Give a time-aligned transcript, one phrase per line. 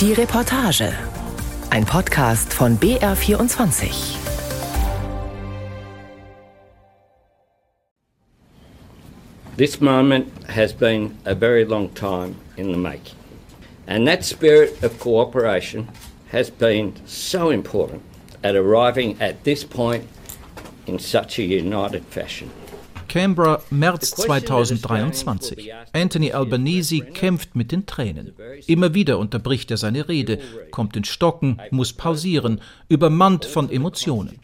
[0.00, 0.94] Die Reportage.
[1.68, 3.90] Ein Podcast von BR24.
[9.58, 13.18] This moment has been a very long time in the making.
[13.86, 15.90] And that spirit of cooperation
[16.30, 18.00] has been so important
[18.42, 20.08] at arriving at this point
[20.86, 22.50] in such a united fashion.
[23.10, 25.72] Canberra, März 2023.
[25.92, 28.34] Anthony Albanese kämpft mit den Tränen.
[28.68, 30.38] Immer wieder unterbricht er seine Rede,
[30.70, 34.38] kommt in Stocken, muss pausieren, übermannt von Emotionen.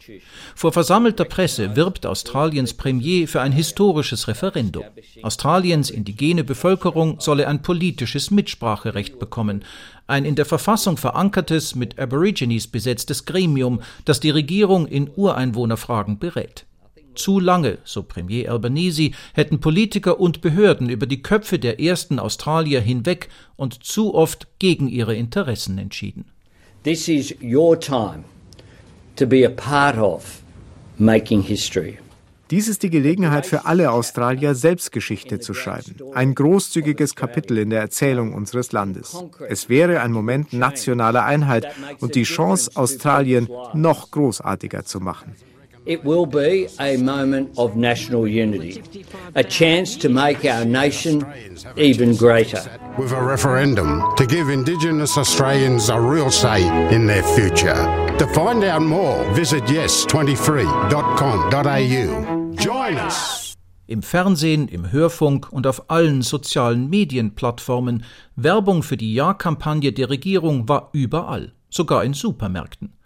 [0.53, 4.83] Vor versammelter Presse wirbt Australiens Premier für ein historisches Referendum.
[5.23, 9.63] Australiens indigene Bevölkerung solle ein politisches Mitspracherecht bekommen,
[10.07, 16.66] ein in der Verfassung verankertes, mit Aborigines besetztes Gremium, das die Regierung in Ureinwohnerfragen berät.
[17.17, 22.79] Zu lange, so Premier Albanese, hätten Politiker und Behörden über die Köpfe der ersten Australier
[22.79, 26.25] hinweg und zu oft gegen ihre Interessen entschieden.
[26.83, 28.23] This is your time
[29.15, 30.41] to be a part of
[30.99, 31.97] making history.
[32.51, 35.95] Dies ist die Gelegenheit für alle Australier, selbst Geschichte zu schreiben.
[36.13, 39.21] Ein großzügiges Kapitel in der Erzählung unseres Landes.
[39.49, 41.67] Es wäre ein Moment nationaler Einheit
[41.99, 45.35] und die Chance, Australien noch großartiger zu machen.
[45.87, 48.83] It will be a moment of national unity,
[49.35, 51.25] a chance to make our nation
[51.77, 52.61] even greater.
[52.97, 57.73] With a referendum to give Indigenous Australians a real say in their future.
[58.17, 62.55] To find out more, visit yes23.com.au.
[62.57, 63.55] Join us.
[63.87, 68.03] Im Fernsehen, im Hörfunk und auf allen sozialen Medienplattformen
[68.35, 72.96] Werbung für die Ja-Kampagne der Regierung war überall, sogar in Supermärkten.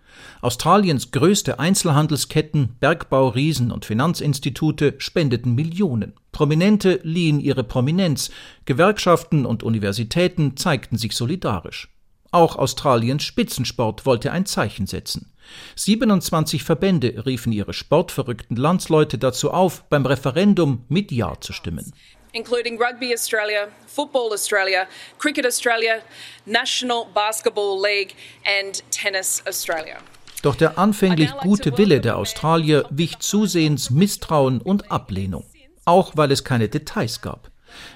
[0.41, 6.13] Australiens größte Einzelhandelsketten, Bergbauriesen und Finanzinstitute spendeten Millionen.
[6.31, 8.31] Prominente liehen ihre Prominenz,
[8.65, 11.89] Gewerkschaften und Universitäten zeigten sich solidarisch.
[12.31, 15.33] Auch Australiens Spitzensport wollte ein Zeichen setzen.
[15.75, 21.91] 27 Verbände riefen ihre sportverrückten Landsleute dazu auf, beim Referendum mit Ja zu stimmen.
[22.33, 24.87] including Rugby Australia, Football Australia,
[25.17, 26.01] Cricket Australia,
[26.45, 29.97] National Basketball League, and Tennis Australia.
[30.41, 35.45] Doch der anfänglich gute Wille der Australier wich zusehends Misstrauen und Ablehnung,
[35.85, 37.51] auch weil es keine Details gab.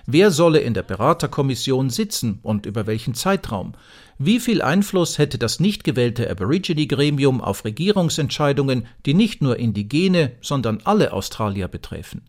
[0.06, 3.74] Wer solle in der Beraterkommission sitzen und über welchen Zeitraum?
[4.18, 10.80] Wie viel Einfluss hätte das nicht gewählte Aborigine-Gremium auf Regierungsentscheidungen, die nicht nur Indigene, sondern
[10.86, 12.22] alle Australier betreffen?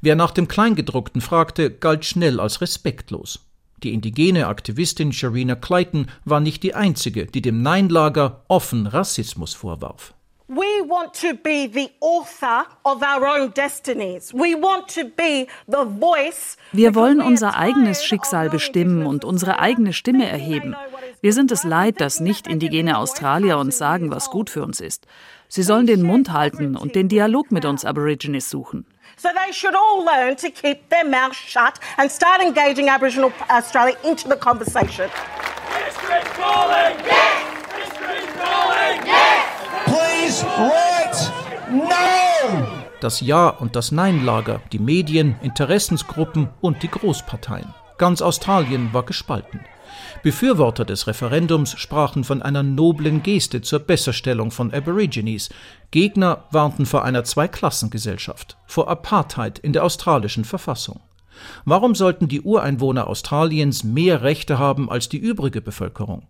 [0.00, 3.45] Wer nach dem Kleingedruckten fragte, galt schnell als respektlos.
[3.82, 10.14] Die indigene Aktivistin Sharina Clayton war nicht die einzige, die dem Nein-Lager offen Rassismus vorwarf.
[10.48, 14.32] We want to be the author of our own destinies.
[14.32, 16.56] We want to be the voice.
[16.70, 20.76] Wir wollen unser eigenes Schicksal bestimmen und unsere eigene Stimme erheben.
[21.20, 25.08] Wir sind es leid, dass nicht indigene Australier uns sagen, was gut für uns ist.
[25.48, 28.86] Sie sollen den Mund halten und den Dialog mit uns Aborigines suchen.
[29.18, 33.54] So they should all learn to keep their mouths shut and start engaging Aboriginal uh,
[33.54, 35.08] Australia into the conversation.
[35.86, 36.98] History's calling!
[37.02, 37.72] Yes!
[37.74, 39.06] History's calling!
[39.06, 39.46] Yes!
[39.86, 41.16] Please write
[41.70, 42.82] no!
[43.00, 47.72] Das Ja- und das Nein-Lager, die Medien, Interessensgruppen und die Großparteien.
[47.98, 49.60] Ganz Australien war gespalten.
[50.22, 55.48] Befürworter des Referendums sprachen von einer noblen Geste zur Besserstellung von Aborigines.
[55.90, 61.00] Gegner warnten vor einer Zweiklassengesellschaft, vor Apartheid in der australischen Verfassung.
[61.64, 66.26] Warum sollten die Ureinwohner Australiens mehr Rechte haben als die übrige Bevölkerung?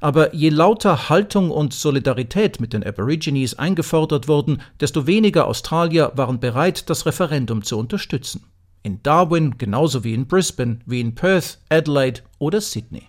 [0.00, 6.40] Aber je lauter Haltung und Solidarität mit den Aborigines eingefordert wurden, desto weniger Australier waren
[6.40, 8.44] bereit, das Referendum zu unterstützen.
[8.84, 13.08] In Darwin genauso wie in Brisbane, wie in Perth, Adelaide oder Sydney.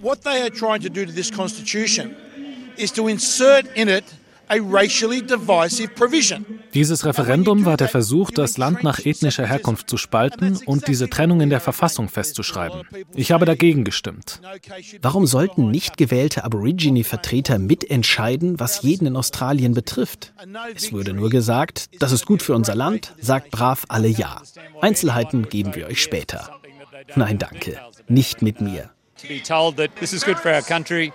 [0.00, 2.14] What they are trying to do to this constitution
[2.76, 4.04] is to insert in it
[4.48, 6.44] a racially divisive provision.
[6.74, 11.40] Dieses Referendum war der Versuch, das Land nach ethnischer Herkunft zu spalten und diese Trennung
[11.40, 12.82] in der Verfassung festzuschreiben.
[13.14, 14.40] Ich habe dagegen gestimmt.
[15.02, 20.32] Warum sollten nicht gewählte Aborigine-Vertreter mitentscheiden, was jeden in Australien betrifft?
[20.74, 24.42] Es wurde nur gesagt, das ist gut für unser Land, sagt brav alle Ja.
[24.80, 26.60] Einzelheiten geben wir euch später.
[27.16, 27.78] Nein, danke.
[28.08, 28.90] Nicht mit mir.
[29.24, 31.12] To be told that this is good for our country.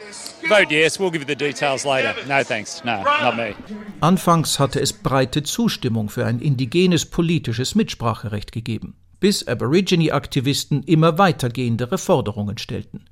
[0.48, 2.16] Vote yes, we'll give you the details later.
[2.28, 2.84] No thanks.
[2.84, 3.56] No, not me.
[4.02, 11.98] Anfangs hatte es breite Zustimmung für ein indigenes politisches Mitspracherecht gegeben, bis Aborigine-Aktivisten immer weitergehendere
[11.98, 13.06] Forderungen stellten.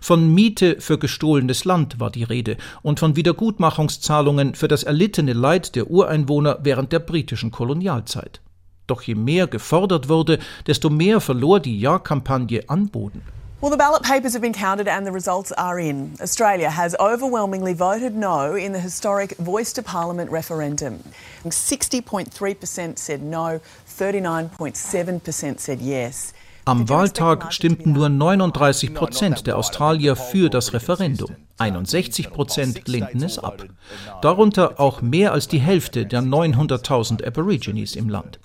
[0.00, 5.74] Von Miete für gestohlenes Land war die Rede und von Wiedergutmachungszahlungen für das erlittene Leid
[5.74, 8.40] der Ureinwohner während der britischen Kolonialzeit.
[8.86, 13.22] Doch je mehr gefordert wurde, desto mehr verlor die Ja-Kampagne an Boden.
[13.64, 16.16] Well, the ballot papers have been counted and the results are in.
[16.20, 21.02] Australia has overwhelmingly voted no in the historic Voice to Parliament referendum.
[21.44, 26.34] 60.3% said no, 39.7% said yes.
[26.66, 31.34] Am Wahltag stimmten nur 39 Prozent der Australier für das Referendum.
[31.56, 33.64] 61 Prozent lehnten es ab.
[34.20, 38.40] Darunter auch mehr als die Hälfte der 900.000 Aborigines im Land.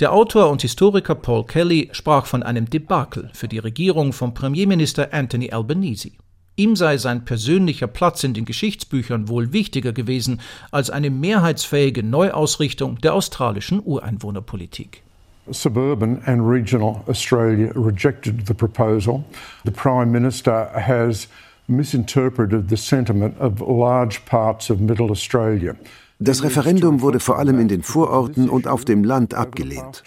[0.00, 5.12] Der Autor und Historiker Paul Kelly sprach von einem Debakel für die Regierung von Premierminister
[5.12, 6.10] Anthony Albanese.
[6.56, 10.40] Ihm sei sein persönlicher Platz in den Geschichtsbüchern wohl wichtiger gewesen
[10.70, 15.02] als eine mehrheitsfähige Neuausrichtung der australischen Ureinwohnerpolitik.
[15.50, 19.24] Suburban and regional Australia rejected the proposal.
[19.64, 21.28] The Prime Minister has
[21.68, 25.74] misinterpreted the sentiment of large parts of Middle Australia.
[26.24, 30.04] Das Referendum wurde vor allem in den Vororten und auf dem Land abgelehnt.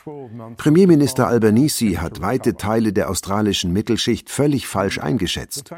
[0.58, 5.70] Premierminister Albanese hat weite Teile der australischen Mittelschicht völlig falsch eingeschätzt.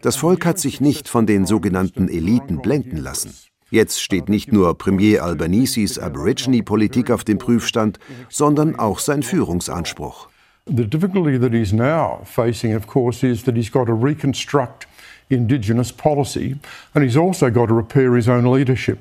[0.00, 3.34] Das Volk hat sich nicht von den sogenannten Eliten blenden lassen.
[3.70, 7.98] Jetzt steht nicht nur Premier Albaneses Aborigine-Politik auf dem Prüfstand,
[8.28, 10.28] sondern auch sein Führungsanspruch.
[10.66, 14.86] The difficulty that he's now facing, of course, is that he's got to reconstruct
[15.28, 16.56] indigenous policy
[16.94, 18.98] and he's also got to repair his own leadership.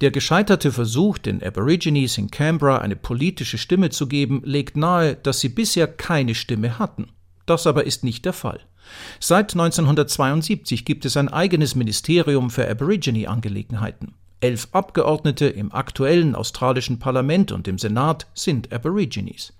[0.00, 5.40] Der gescheiterte Versuch, den Aborigines in Canberra eine politische Stimme zu geben, legt nahe, dass
[5.40, 7.08] sie bisher keine Stimme hatten.
[7.46, 8.60] Das aber ist nicht der Fall.
[9.20, 14.14] Seit 1972 gibt es ein eigenes Ministerium für Aborigine-Angelegenheiten.
[14.40, 19.54] Elf Abgeordnete im aktuellen australischen Parlament und im Senat sind Aborigines.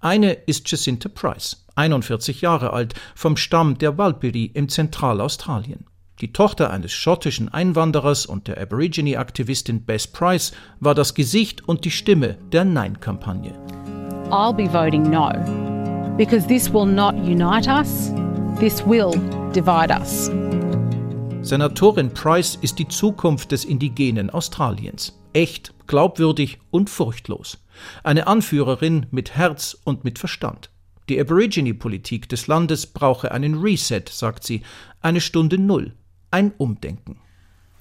[0.00, 5.86] Eine ist Jacinta Price, 41 Jahre alt, vom Stamm der Walpiri im Zentralaustralien.
[6.20, 11.90] Die Tochter eines schottischen Einwanderers und der Aborigine-Aktivistin Bess Price war das Gesicht und die
[11.90, 13.52] Stimme der Nein-Kampagne.
[14.30, 15.32] I'll be voting no,
[16.18, 18.12] because this will not unite us,
[18.58, 19.12] this will
[19.54, 20.30] divide us.
[21.40, 25.18] Senatorin Price ist die Zukunft des indigenen Australiens.
[25.32, 27.64] Echt, glaubwürdig und furchtlos.
[28.04, 30.68] Eine Anführerin mit Herz und mit Verstand.
[31.08, 34.60] Die Aborigine-Politik des Landes brauche einen Reset, sagt sie,
[35.00, 35.94] eine Stunde Null,
[36.30, 37.16] ein Umdenken.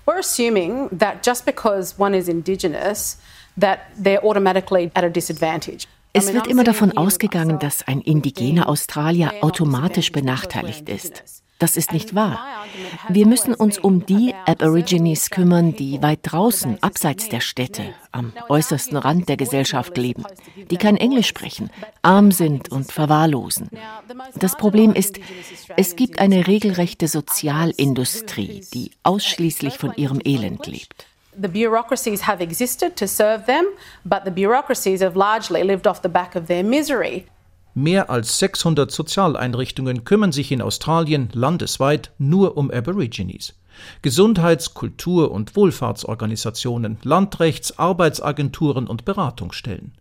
[0.06, 3.19] We're assuming that just because one is indigenous,
[3.60, 5.88] that they're automatically at a disadvantage.
[6.13, 11.44] Es wird immer davon ausgegangen, dass ein indigener Australier automatisch benachteiligt ist.
[11.59, 12.39] Das ist nicht wahr.
[13.09, 18.95] Wir müssen uns um die Aborigines kümmern, die weit draußen, abseits der Städte, am äußersten
[18.97, 20.23] Rand der Gesellschaft leben,
[20.71, 21.69] die kein Englisch sprechen,
[22.01, 23.69] arm sind und verwahrlosen.
[24.35, 25.19] Das Problem ist,
[25.75, 31.07] es gibt eine regelrechte Sozialindustrie, die ausschließlich von ihrem Elend lebt.
[31.41, 33.65] The bureaucracies have existed to serve them,
[34.06, 37.25] but the bureaucracies have largely lived off the back of their misery.
[37.74, 43.54] Mehr als 600 Sozialeinrichtungen kümmern sich in Australien landesweit nur um Aborigines.
[44.01, 49.94] Gesundheits-, Kultur- und Wohlfahrtsorganisationen, Landrechts-, Arbeitsagenturen und Beratungsstellen.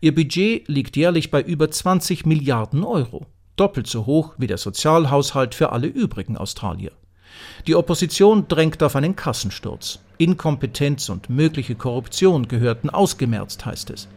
[0.00, 3.26] Ihr Budget liegt jährlich bei über 20 Milliarden Euro,
[3.56, 6.92] doppelt so hoch wie der Sozialhaushalt für alle übrigen Australier.
[7.66, 9.98] Die Opposition drängt auf einen Kassensturz.
[10.16, 14.08] Inkompetenz und mögliche Korruption gehörten ausgemerzt, heißt es.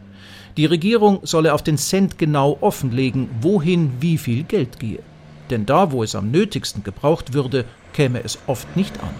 [0.57, 4.99] Die Regierung solle auf den Cent genau offenlegen, wohin wie viel Geld gehe.
[5.49, 9.13] Denn da, wo es am nötigsten gebraucht würde, käme es oft nicht an.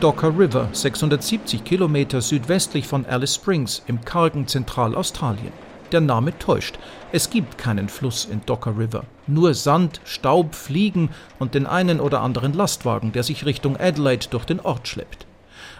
[0.00, 5.63] Docker River, 670 Kilometer südwestlich von Alice Springs im kargen Zentralaustralien.
[5.94, 6.76] Der Name täuscht.
[7.12, 9.04] Es gibt keinen Fluss in Docker River.
[9.28, 14.44] Nur Sand, Staub, Fliegen und den einen oder anderen Lastwagen, der sich Richtung Adelaide durch
[14.44, 15.24] den Ort schleppt.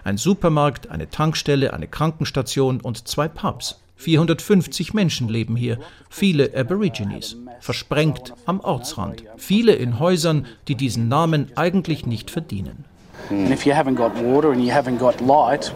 [0.04, 3.80] Ein Supermarkt, eine Tankstelle, eine Krankenstation und zwei Pubs.
[3.96, 11.50] 450 Menschen leben hier, viele Aborigines, versprengt am Ortsrand, viele in Häusern, die diesen Namen
[11.56, 12.84] eigentlich nicht verdienen.
[13.30, 15.72] And if you haven't got water and you haven't got light?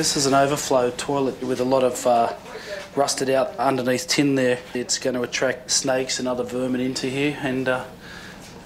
[0.00, 2.32] This is an overflow toilet with a lot of uh,
[2.96, 4.58] rusted out underneath tin there.
[4.72, 7.84] It's going to attract snakes and other vermin into here, and uh,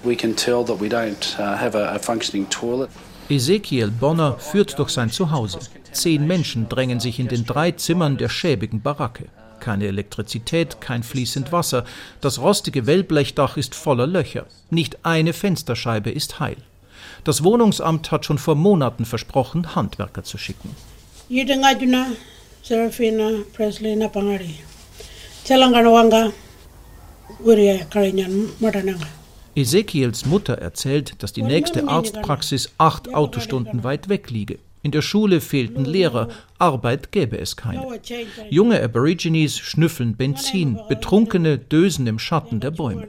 [0.05, 2.89] we can tell that we don't uh, have a, a functioning toilet.
[3.29, 5.59] Ezekiel Bonner führt durch sein Zuhause.
[5.91, 9.25] Zehn Menschen drängen sich in den drei Zimmern der schäbigen Baracke.
[9.59, 11.83] Keine Elektrizität, kein fließend Wasser.
[12.21, 14.45] Das rostige Wellblechdach ist voller Löcher.
[14.69, 16.55] Nicht eine Fensterscheibe ist heil.
[17.25, 20.73] Das Wohnungsamt hat schon vor Monaten versprochen, Handwerker zu schicken.
[21.27, 22.15] Yidengajuna
[22.61, 24.59] Serafina Presley Napangari.
[25.43, 26.31] Telangana wanga
[27.43, 29.07] Uria Karinyan Matananga.
[29.55, 34.59] Ezekiels Mutter erzählt, dass die nächste Arztpraxis acht Autostunden weit weg liege.
[34.83, 36.27] In der Schule fehlten Lehrer,
[36.59, 37.99] Arbeit gäbe es keine.
[38.51, 43.07] Junge Aborigines schnüffeln Benzin, Betrunkene dösen im Schatten der Bäume.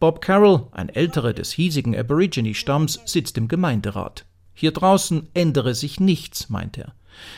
[0.00, 4.24] Bob Carroll, ein älterer des hiesigen Aborigine-Stamms, sitzt im Gemeinderat.
[4.54, 6.94] Hier draußen ändere sich nichts, meint er.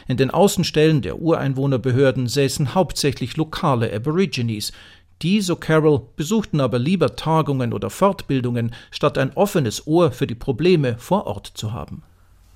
[0.08, 4.72] In den Außenstellen der Ureinwohnerbehörden säßen hauptsächlich lokale Aborigines.
[5.22, 10.34] Die, so Carroll, besuchten aber lieber Tagungen oder Fortbildungen, statt ein offenes Ohr für die
[10.34, 12.02] Probleme vor Ort zu haben.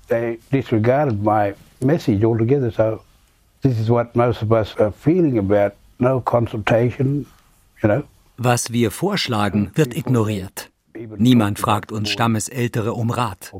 [0.09, 2.99] They disregarded my message altogether, so
[3.61, 7.25] this is what most of us are feeling about no consultation,
[7.81, 8.03] you know.
[8.37, 10.69] Was wir vorschlagen, wird ignoriert.
[11.17, 13.53] Niemand fragt uns Stammesältere um Rat.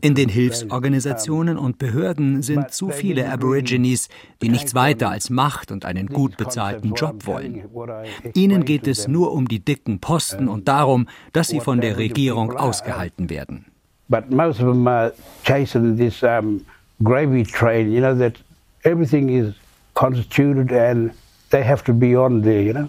[0.00, 4.08] In den Hilfsorganisationen und Behörden sind zu viele Aborigines,
[4.42, 7.64] die nichts weiter als Macht und einen gut bezahlten Job wollen.
[8.34, 12.56] Ihnen geht es nur um die dicken Posten und darum, dass sie von der Regierung
[12.56, 13.66] ausgehalten werden.
[14.08, 15.12] But most of them are
[15.44, 16.66] chasing this um,
[17.04, 18.34] gravy train, you know, that
[18.82, 19.54] everything is
[19.94, 21.12] constituted and
[21.50, 22.88] they have to be on there, you know.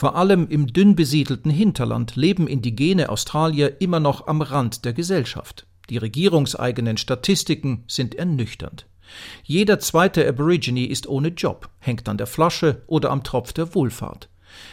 [0.00, 5.66] Vor allem im dünn besiedelten Hinterland leben indigene Australier immer noch am Rand der Gesellschaft.
[5.90, 8.86] Die regierungseigenen Statistiken sind ernüchternd.
[9.42, 14.30] Jeder zweite Aborigine ist ohne Job, hängt an der Flasche oder am Tropf der Wohlfahrt.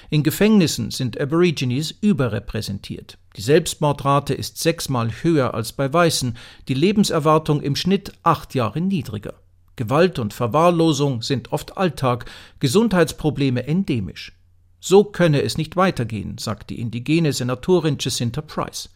[0.10, 3.18] In Gefängnissen sind Aborigines überrepräsentiert.
[3.36, 6.38] Die Selbstmordrate ist sechsmal höher als bei Weißen,
[6.70, 9.34] die Lebenserwartung im Schnitt acht Jahre niedriger.
[9.76, 12.32] Gewalt und Verwahrlosung sind oft Alltag,
[12.62, 14.37] Gesundheitsprobleme endemisch.
[14.80, 18.90] So könne es nicht weitergehen, sagt die indigene Senatorin Jacinta Price.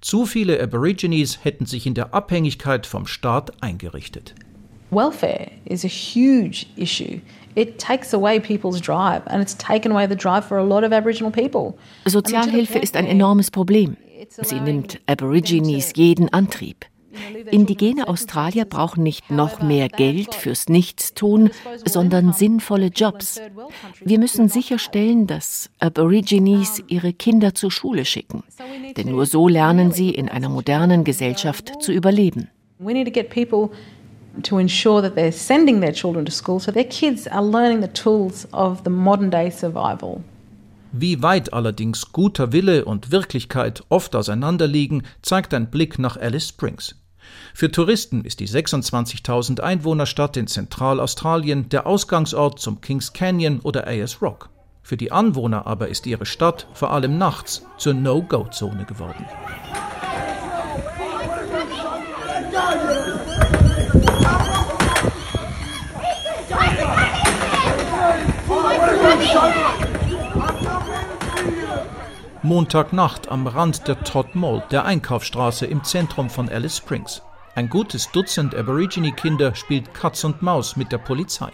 [0.00, 4.34] Zu viele Aborigines hätten sich in der Abhängigkeit vom Staat eingerichtet.
[4.90, 7.20] Welfare is a huge issue.
[7.54, 10.92] It takes away people's drive and it's taken away the drive for a lot of
[10.92, 11.78] Aboriginal people.
[12.06, 13.96] Sozialhilfe ist ein enormes Problem.
[14.42, 16.86] Sie nimmt Aborigines jeden Antrieb.
[17.50, 21.50] Indigene Australier brauchen nicht noch mehr Geld fürs Nichtstun,
[21.84, 23.40] sondern sinnvolle Jobs.
[24.00, 28.42] Wir müssen sicherstellen, dass Aborigines ihre Kinder zur Schule schicken,
[28.96, 32.48] denn nur so lernen sie in einer modernen Gesellschaft zu überleben.
[32.78, 33.70] We need to get people
[34.42, 37.88] to ensure that they're sending their children to school so their kids are learning the
[37.88, 40.22] tools of the modern day survival.
[40.92, 46.94] Wie weit allerdings guter Wille und Wirklichkeit oft auseinanderliegen, zeigt ein Blick nach Alice Springs.
[47.58, 54.22] Für Touristen ist die 26.000 Einwohnerstadt in Zentralaustralien der Ausgangsort zum Kings Canyon oder Ayers
[54.22, 54.48] Rock.
[54.80, 59.26] Für die Anwohner aber ist ihre Stadt vor allem nachts zur No-Go-Zone geworden.
[72.44, 77.20] Montagnacht am Rand der Todd Mall, der Einkaufsstraße im Zentrum von Alice Springs.
[77.58, 81.50] Ein gutes Dutzend Aborigine-Kinder spielt Katz und Maus mit der Polizei.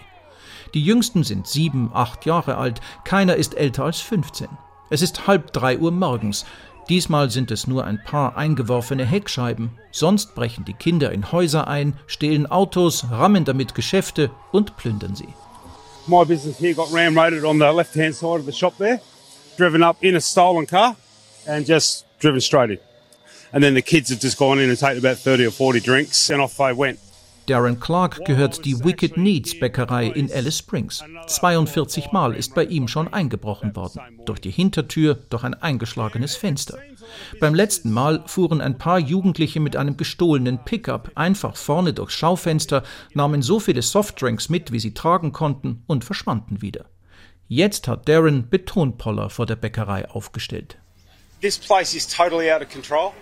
[0.74, 4.48] Die jüngsten sind sieben, acht Jahre alt, keiner ist älter als 15.
[4.90, 6.44] Es ist halb drei Uhr morgens.
[6.90, 9.78] Diesmal sind es nur ein paar eingeworfene Heckscheiben.
[9.92, 15.32] Sonst brechen die Kinder in Häuser ein, stehlen Autos, rammen damit Geschäfte und plündern sie.
[16.06, 19.00] My business here got ramroded on the left-hand side of the shop there.
[19.56, 20.96] driven up in a stolen car
[21.46, 22.78] and just driven straight in.
[23.54, 26.28] And then the kids had just gone in and taken about 30 or 40 drinks
[26.28, 26.98] and off they went.
[27.46, 31.04] Darren Clark gehört die Wicked Needs Bäckerei in Alice Springs.
[31.28, 34.00] 42 Mal ist bei ihm schon eingebrochen worden.
[34.24, 36.78] Durch die Hintertür, durch ein eingeschlagenes Fenster.
[37.38, 42.82] Beim letzten Mal fuhren ein paar Jugendliche mit einem gestohlenen Pickup einfach vorne durchs Schaufenster,
[43.12, 46.86] nahmen so viele Softdrinks mit, wie sie tragen konnten und verschwanden wieder.
[47.46, 50.78] Jetzt hat Darren Betonpoller vor der Bäckerei aufgestellt.
[51.40, 53.12] This place is totally out of control.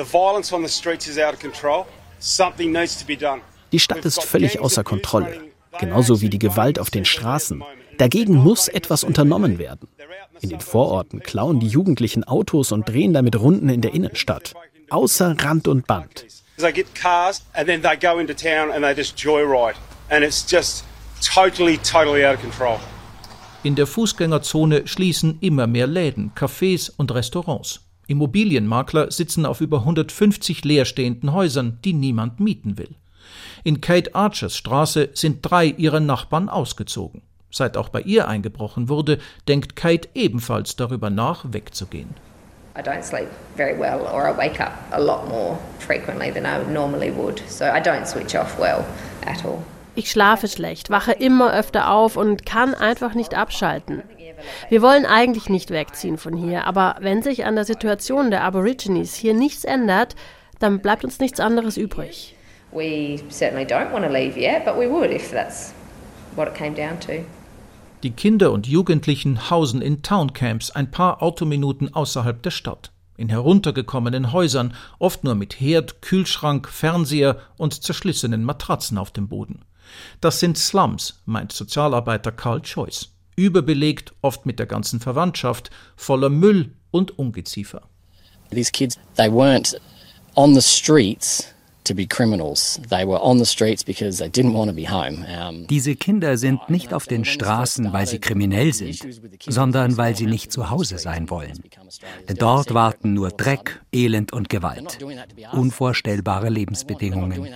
[0.00, 1.84] The violence on the streets is out of control.
[2.20, 3.42] Something needs to be done.
[3.70, 7.62] Die Stadt ist völlig außer Kontrolle, genauso wie die Gewalt auf den Straßen.
[7.98, 9.88] Dagegen muss etwas unternommen werden.
[10.40, 14.54] In den Vororten klauen die Jugendlichen Autos und drehen damit Runden in der Innenstadt.
[14.88, 16.24] Außer Rand und Band.
[16.56, 19.76] They get cars and then they go into town and they just joyride.
[20.08, 20.82] And it's just
[21.22, 22.78] totally, totally out of control.
[23.64, 27.80] In der Fußgängerzone schließen immer mehr Läden, Cafés und Restaurants.
[28.10, 32.96] Immobilienmakler sitzen auf über 150 leerstehenden Häusern, die niemand mieten will.
[33.62, 37.22] In Kate Archers Straße sind drei ihrer Nachbarn ausgezogen.
[37.52, 42.10] Seit auch bei ihr eingebrochen wurde, denkt Kate ebenfalls darüber nach, wegzugehen.
[42.76, 46.64] I don't sleep very well or I wake up a lot more frequently than I
[46.72, 47.40] normally would.
[47.48, 48.84] So I don't switch off well
[49.24, 49.62] at all.
[50.00, 54.02] Ich schlafe schlecht, wache immer öfter auf und kann einfach nicht abschalten.
[54.70, 59.14] Wir wollen eigentlich nicht wegziehen von hier, aber wenn sich an der Situation der Aborigines
[59.14, 60.16] hier nichts ändert,
[60.58, 62.34] dann bleibt uns nichts anderes übrig.
[62.72, 65.74] We certainly don't want to leave yet, but we would if that's
[66.34, 67.22] what it came down to.
[68.02, 74.32] Die Kinder und Jugendlichen hausen in Towncamps ein paar Autominuten außerhalb der Stadt, in heruntergekommenen
[74.32, 79.60] Häusern, oft nur mit Herd, Kühlschrank, Fernseher und zerschlissenen Matratzen auf dem Boden.
[80.20, 83.08] Das sind Slums, meint Sozialarbeiter Carl Choice.
[83.36, 87.82] Überbelegt, oft mit der ganzen Verwandtschaft, voller Müll und Ungeziefer.
[88.50, 89.76] These kids, they weren't
[90.34, 91.54] on the streets
[95.70, 99.00] diese Kinder sind nicht auf den Straßen, weil sie kriminell sind,
[99.46, 101.58] sondern weil sie nicht zu Hause sein wollen.
[102.28, 104.98] Denn dort warten nur Dreck, Elend und Gewalt.
[105.52, 107.48] Unvorstellbare Lebensbedingungen.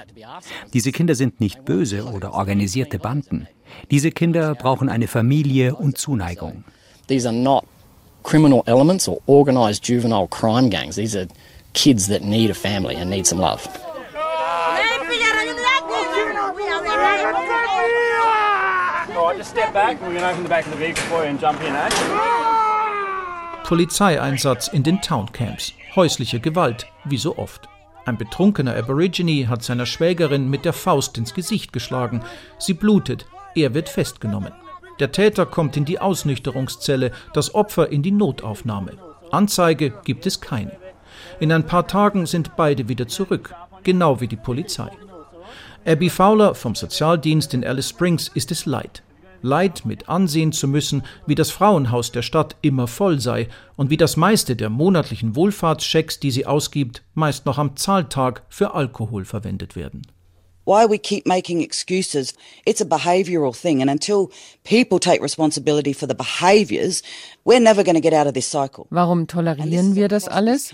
[0.72, 3.46] Diese Kinder sind nicht böse oder organisierte Banden.
[3.90, 6.64] Diese Kinder brauchen eine Familie und Zuneigung.
[7.08, 7.64] These are not
[8.22, 10.96] criminal elements or organized juvenile crime gangs.
[10.96, 11.28] These are
[11.74, 13.68] kids that need a family and need some love.
[23.64, 25.72] Polizeieinsatz in den Towncamps.
[25.96, 27.68] Häusliche Gewalt, wie so oft.
[28.04, 32.22] Ein betrunkener Aborigine hat seiner Schwägerin mit der Faust ins Gesicht geschlagen.
[32.58, 34.52] Sie blutet, er wird festgenommen.
[35.00, 38.92] Der Täter kommt in die Ausnüchterungszelle, das Opfer in die Notaufnahme.
[39.30, 40.76] Anzeige gibt es keine.
[41.40, 44.90] In ein paar Tagen sind beide wieder zurück, genau wie die Polizei.
[45.86, 49.02] Abby Fowler vom Sozialdienst in Alice Springs ist es leid.
[49.42, 53.98] Leid mit ansehen zu müssen, wie das Frauenhaus der Stadt immer voll sei und wie
[53.98, 59.76] das meiste der monatlichen Wohlfahrtschecks, die sie ausgibt, meist noch am Zahltag für Alkohol verwendet
[59.76, 60.06] werden.
[60.64, 62.34] Why we keep making excuses.
[62.66, 63.80] It's a behavioural thing.
[63.80, 64.30] And until
[64.64, 67.02] people take responsibility for the behaviours,
[67.44, 68.86] we're never going to get out of this cycle.
[68.90, 70.72] Warum tolerieren wir das alles?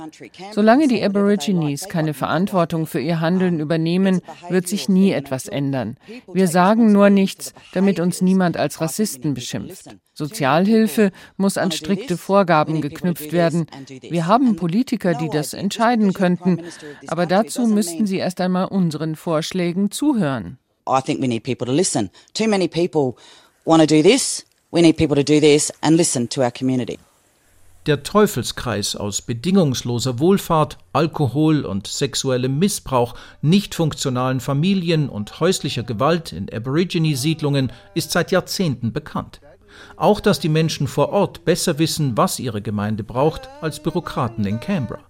[0.52, 5.96] Solange die Aborigines keine Verantwortung für ihr Handeln übernehmen, wird sich nie etwas ändern.
[6.32, 9.96] Wir sagen nur nichts, damit uns niemand als Rassisten beschimpft.
[10.12, 13.66] Sozialhilfe muss an strikte Vorgaben geknüpft werden.
[14.02, 16.60] Wir haben Politiker, die das entscheiden könnten,
[17.06, 20.58] aber dazu müssten sie erst einmal unseren Vorschlägen zuhören.
[20.86, 22.10] I think we need people to listen.
[22.34, 23.14] Too many people
[23.64, 24.44] want to do this.
[24.72, 26.98] We need people to do this and listen to our community.
[27.86, 36.32] Der Teufelskreis aus bedingungsloser Wohlfahrt, Alkohol und sexuellem Missbrauch, nicht funktionalen Familien und häuslicher Gewalt
[36.32, 39.40] in Aborigine-Siedlungen ist seit Jahrzehnten bekannt.
[39.96, 44.60] Auch dass die Menschen vor Ort besser wissen, was ihre Gemeinde braucht, als Bürokraten in
[44.60, 45.09] Canberra.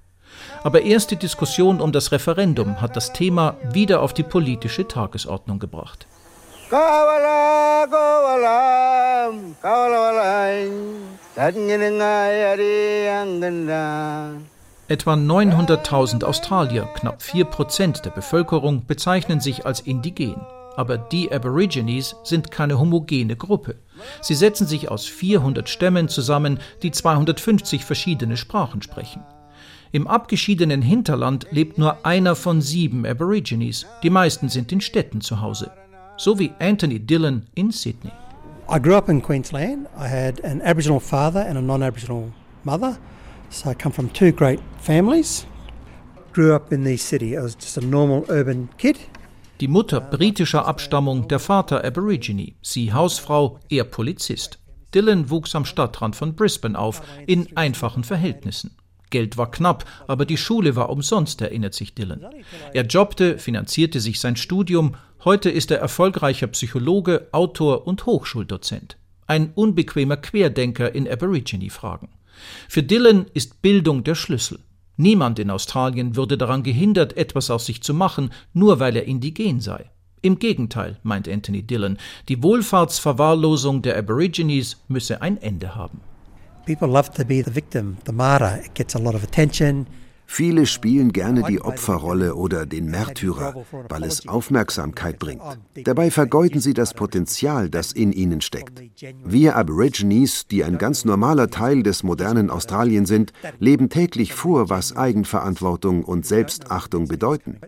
[0.63, 5.59] Aber erst die Diskussion um das Referendum hat das Thema wieder auf die politische Tagesordnung
[5.59, 6.07] gebracht.
[14.89, 20.41] Etwa 900.000 Australier, knapp 4% der Bevölkerung, bezeichnen sich als indigen.
[20.77, 23.77] Aber die Aborigines sind keine homogene Gruppe.
[24.21, 29.25] Sie setzen sich aus 400 Stämmen zusammen, die 250 verschiedene Sprachen sprechen.
[29.93, 33.87] Im abgeschiedenen Hinterland lebt nur einer von sieben Aborigines.
[34.05, 35.73] Die meisten sind in Städten zu Hause.
[36.17, 38.13] So wie Anthony Dillon in Sydney.
[38.73, 39.89] I grew up in Queensland.
[39.99, 42.31] I had an Aboriginal father and a non-Aboriginal
[42.63, 42.99] mother.
[43.49, 45.45] So I come from two great families.
[46.33, 47.37] Grew up in the city.
[47.37, 48.97] I was just a normal urban kid.
[49.61, 54.61] Die Mutter britischer Abstammung, der Vater Aborigine, sie Hausfrau, er Polizist.
[54.95, 58.71] Dylan wuchs am Stadtrand von Brisbane auf, in einfachen Verhältnissen.
[59.11, 62.25] Geld war knapp, aber die Schule war umsonst, erinnert sich Dylan.
[62.73, 64.95] Er jobbte, finanzierte sich sein Studium,
[65.25, 68.97] heute ist er erfolgreicher Psychologe, Autor und Hochschuldozent.
[69.27, 72.09] Ein unbequemer Querdenker in Aborigine-Fragen.
[72.69, 74.61] Für Dylan ist Bildung der Schlüssel.
[74.97, 79.61] Niemand in Australien würde daran gehindert, etwas aus sich zu machen, nur weil er indigen
[79.61, 79.91] sei.
[80.23, 81.97] Im Gegenteil, meint Anthony Dillon,
[82.29, 86.03] die Wohlfahrtsverwahrlosung der Aborigines müsse ein Ende haben.
[86.67, 88.61] People love to be the victim, the martyr.
[88.65, 89.87] It gets a lot of attention.
[90.33, 95.43] Viele spielen gerne die Opferrolle oder den Märtyrer, weil es Aufmerksamkeit bringt.
[95.83, 98.81] Dabei vergeuden sie das Potenzial, das in ihnen steckt.
[99.25, 104.97] Wir Aborigines, die ein ganz normaler Teil des modernen Australien sind, leben täglich vor, was
[104.97, 107.59] Eigenverantwortung und Selbstachtung bedeuten.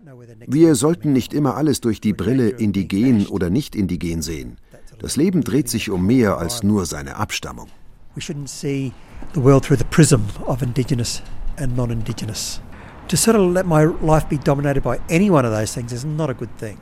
[0.47, 4.57] Wir sollten nicht immer alles durch die Brille indigen oder nicht indigen sehen.
[5.01, 7.67] Das Leben dreht sich um mehr als nur seine Abstammung.
[8.15, 8.93] We shouldn't see
[9.33, 11.23] the world through the prism of indigenous
[11.57, 12.61] and non Indigenous.
[13.09, 16.05] To sort of let my life be dominated by any one of those things is
[16.05, 16.79] not a good thing.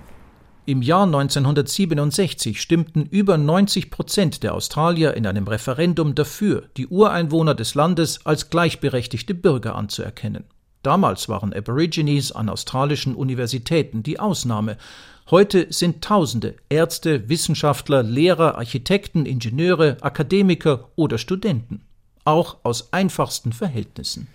[0.66, 7.54] Im Jahr 1967 stimmten über 90 Prozent der Australier in einem Referendum dafür, die Ureinwohner
[7.54, 10.44] des Landes als gleichberechtigte Bürger anzuerkennen.
[10.82, 14.76] Damals waren Aborigines an australischen Universitäten die Ausnahme.
[15.30, 21.82] Heute sind Tausende Ärzte, Wissenschaftler, Lehrer, Architekten, Ingenieure, Akademiker oder Studenten,
[22.24, 24.26] auch aus einfachsten Verhältnissen.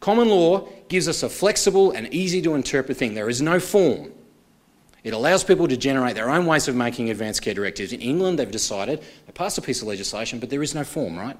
[0.00, 3.12] Common law gives us a flexible and easy to interpret thing.
[3.14, 4.12] There is no form.
[5.04, 7.92] It allows people to generate their own ways of making advanced care directives.
[7.92, 11.18] In England, they've decided, they passed a piece of legislation, but there is no form,
[11.18, 11.36] right?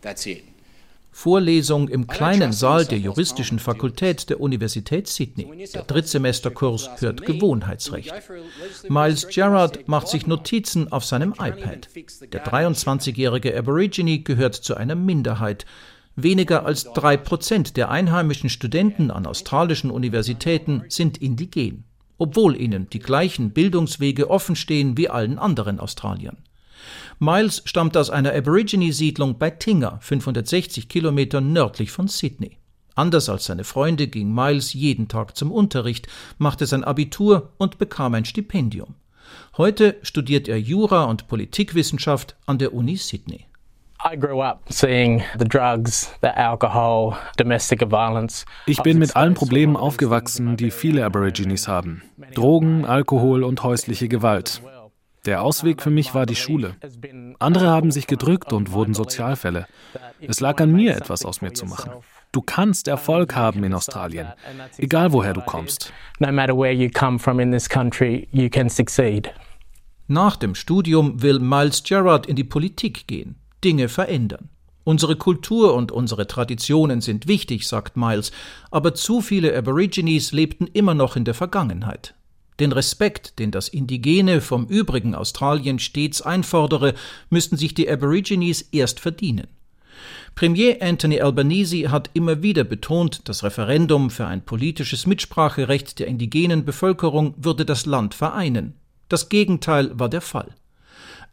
[0.00, 0.42] That's it.
[1.12, 5.66] Vorlesung im kleinen Saal der juristischen Fakultät der Universität Sydney.
[5.74, 8.12] Der Drittsemesterkurs hört Gewohnheitsrecht.
[8.88, 11.88] Miles Gerard macht sich Notizen auf seinem iPad.
[12.32, 15.66] Der 23-jährige Aborigine gehört zu einer Minderheit.
[16.16, 21.84] Weniger als drei Prozent der einheimischen Studenten an australischen Universitäten sind indigen,
[22.18, 26.38] obwohl ihnen die gleichen Bildungswege offenstehen wie allen anderen Australiern.
[27.22, 32.56] Miles stammt aus einer Aborigine-Siedlung bei Tinga, 560 Kilometer nördlich von Sydney.
[32.94, 38.14] Anders als seine Freunde ging Miles jeden Tag zum Unterricht, machte sein Abitur und bekam
[38.14, 38.94] ein Stipendium.
[39.58, 43.44] Heute studiert er Jura und Politikwissenschaft an der Uni Sydney.
[48.64, 52.00] Ich bin mit allen Problemen aufgewachsen, die viele Aborigines haben.
[52.34, 54.62] Drogen, Alkohol und häusliche Gewalt.
[55.26, 56.76] Der Ausweg für mich war die Schule.
[57.38, 59.66] Andere haben sich gedrückt und wurden Sozialfälle.
[60.20, 61.90] Es lag an mir, etwas aus mir zu machen.
[62.32, 64.28] Du kannst Erfolg haben in Australien,
[64.78, 65.92] egal woher du kommst.
[70.06, 74.48] Nach dem Studium will Miles Gerard in die Politik gehen, Dinge verändern.
[74.84, 78.32] Unsere Kultur und unsere Traditionen sind wichtig, sagt Miles,
[78.70, 82.14] aber zu viele Aborigines lebten immer noch in der Vergangenheit.
[82.60, 86.94] Den Respekt, den das Indigene vom übrigen Australien stets einfordere,
[87.30, 89.46] müssten sich die Aborigines erst verdienen.
[90.34, 96.64] Premier Anthony Albanese hat immer wieder betont, das Referendum für ein politisches Mitspracherecht der indigenen
[96.64, 98.74] Bevölkerung würde das Land vereinen.
[99.08, 100.54] Das Gegenteil war der Fall.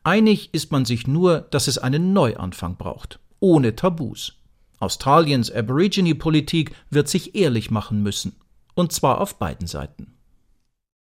[0.03, 4.33] Einig ist man sich nur, dass es einen Neuanfang braucht, ohne Tabus.
[4.79, 8.35] Australiens Aborigine-Politik wird sich ehrlich machen müssen,
[8.73, 10.16] und zwar auf beiden Seiten.